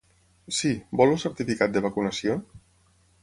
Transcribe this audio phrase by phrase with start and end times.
[0.59, 0.71] Sí,
[1.01, 2.39] vol el certificat de vacunació?